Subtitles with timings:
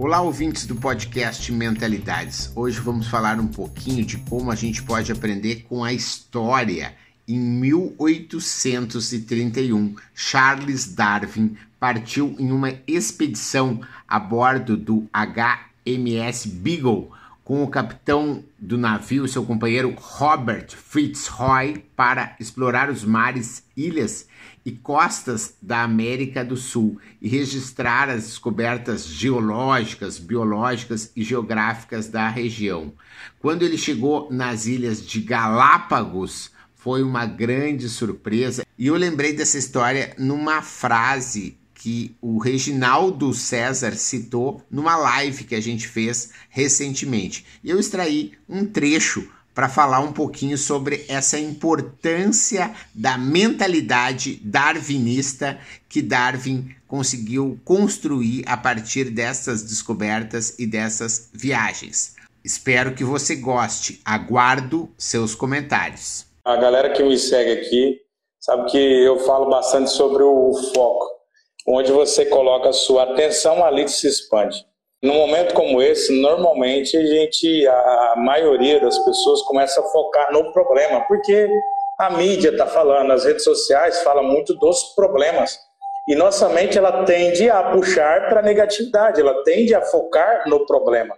[0.00, 2.52] Olá, ouvintes do podcast Mentalidades.
[2.54, 6.94] Hoje vamos falar um pouquinho de como a gente pode aprender com a história.
[7.26, 17.10] Em 1831, Charles Darwin partiu em uma expedição a bordo do HMS Beagle
[17.48, 24.28] com o capitão do navio seu companheiro Robert Fitzroy para explorar os mares, ilhas
[24.66, 32.28] e costas da América do Sul e registrar as descobertas geológicas, biológicas e geográficas da
[32.28, 32.92] região.
[33.38, 39.56] Quando ele chegou nas ilhas de Galápagos, foi uma grande surpresa e eu lembrei dessa
[39.56, 47.46] história numa frase que o Reginaldo César citou numa live que a gente fez recentemente.
[47.62, 55.58] E eu extraí um trecho para falar um pouquinho sobre essa importância da mentalidade darwinista
[55.88, 62.14] que Darwin conseguiu construir a partir dessas descobertas e dessas viagens.
[62.44, 64.00] Espero que você goste.
[64.04, 66.26] Aguardo seus comentários.
[66.44, 68.00] A galera que me segue aqui
[68.40, 71.17] sabe que eu falo bastante sobre o foco
[71.68, 74.66] onde você coloca a sua atenção, ali se expande.
[75.02, 80.50] Num momento como esse, normalmente a gente, a maioria das pessoas começa a focar no
[80.52, 81.48] problema, porque
[82.00, 85.58] a mídia está falando, as redes sociais falam muito dos problemas.
[86.08, 90.64] E nossa mente ela tende a puxar para a negatividade, ela tende a focar no
[90.64, 91.14] problema.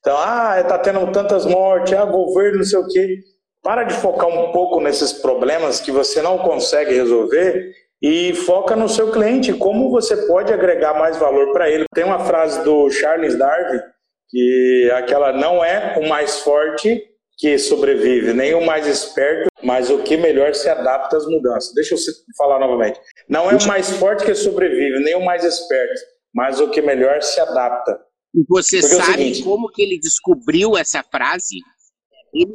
[0.00, 3.18] Então, ah, está tendo tantas mortes, ah, governo, não sei o quê.
[3.62, 7.72] Para de focar um pouco nesses problemas que você não consegue resolver
[8.02, 11.84] e foca no seu cliente, como você pode agregar mais valor para ele.
[11.94, 13.80] Tem uma frase do Charles Darwin
[14.28, 17.02] que aquela não é o mais forte
[17.38, 21.72] que sobrevive, nem o mais esperto, mas o que melhor se adapta às mudanças.
[21.74, 21.98] Deixa eu
[22.36, 22.98] falar novamente.
[23.28, 26.00] Não é o mais forte que sobrevive, nem o mais esperto,
[26.34, 27.98] mas o que melhor se adapta.
[28.34, 31.56] E você Porque é sabe seguinte- como que ele descobriu essa frase?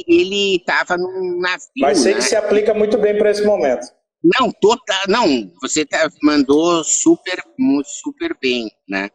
[0.08, 2.20] Ele estava num navio, Mas sei né?
[2.20, 3.86] que se aplica muito bem para esse momento.
[4.24, 7.42] Não, total, não, você tá- mandou super,
[7.86, 9.10] super bem, né?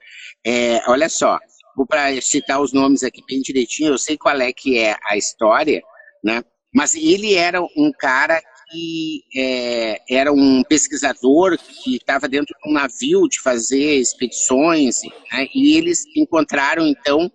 [0.47, 1.39] É, olha só,
[1.77, 5.17] vou para citar os nomes aqui bem direitinho, eu sei qual é que é a
[5.17, 5.83] história,
[6.25, 6.43] né?
[6.75, 8.41] Mas ele era um cara
[8.71, 15.47] que é, era um pesquisador que estava dentro de um navio de fazer expedições, né?
[15.55, 17.31] e eles encontraram, então,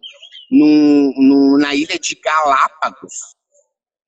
[1.59, 3.13] na ilha de Galápagos,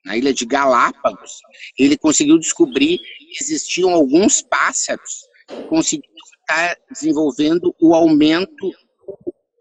[0.06, 1.40] na ilha de Galápagos,
[1.78, 6.10] ele conseguiu descobrir que existiam alguns pássaros que conseguiam
[6.42, 8.72] estar desenvolvendo o aumento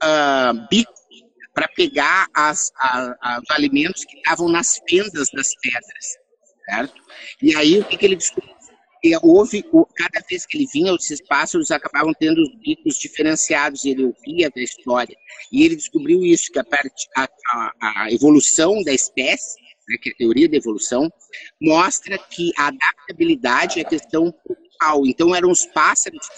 [0.03, 0.93] ah, bico
[1.55, 6.07] para pegar as, a- os alimentos que estavam nas fendas das pedras,
[6.69, 6.95] certo?
[7.43, 8.55] E aí o que, que ele descobriu?
[9.03, 9.63] Que houve,
[9.97, 14.61] cada vez que ele vinha, esses pássaros acabavam tendo os bicos diferenciados, ele ouvia da
[14.61, 15.17] história.
[15.53, 16.65] E ele descobriu isso, que a,
[17.17, 17.73] a-
[18.05, 19.57] a evolução da espécie,
[19.89, 21.11] né, que é a teoria da evolução,
[21.61, 25.07] mostra que a adaptabilidade é questão principal.
[25.07, 26.29] Então, eram os pássaros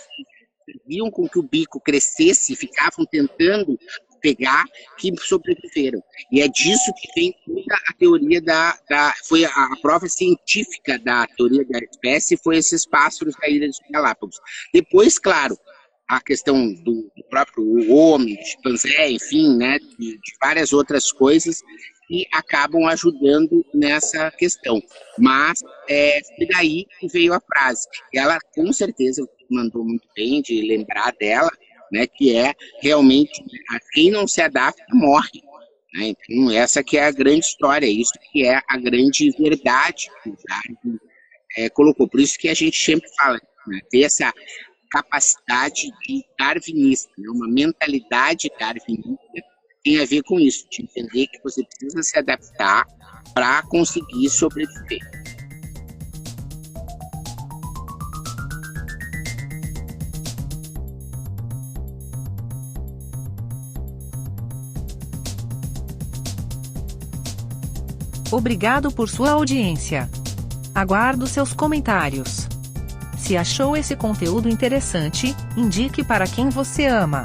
[0.65, 3.79] que viam com que o bico crescesse, ficavam tentando
[4.21, 4.65] pegar,
[4.99, 6.03] que sobreviveram.
[6.31, 10.99] E é disso que vem toda a teoria da, da foi a, a prova científica
[10.99, 14.37] da teoria da espécie, foi esses pássaros da ilha dos Galápagos.
[14.73, 15.59] Depois, claro,
[16.09, 21.63] a questão do, do próprio homem, chimpanzé, enfim, né, de, de várias outras coisas
[22.11, 24.83] que acabam ajudando nessa questão.
[25.17, 27.87] Mas é, foi daí que veio a frase.
[28.13, 31.51] Ela, com certeza, mandou muito bem de lembrar dela,
[31.93, 32.53] né, que é
[32.83, 33.41] realmente
[33.71, 35.41] a quem não se adapta morre.
[35.95, 36.13] Né?
[36.29, 40.37] Então, essa que é a grande história, isso que é a grande verdade que o
[40.49, 40.99] Darwin
[41.57, 42.09] é, colocou.
[42.09, 44.33] Por isso que a gente sempre fala, né, ter essa
[44.91, 49.50] capacidade de darwinista, né, uma mentalidade darwinista
[49.83, 52.87] tem a ver com isso, de entender que você precisa se adaptar
[53.35, 55.01] para conseguir sobreviver.
[68.33, 70.09] Obrigado por sua audiência.
[70.73, 72.49] Aguardo seus comentários.
[73.19, 77.25] Se achou esse conteúdo interessante, indique para quem você ama.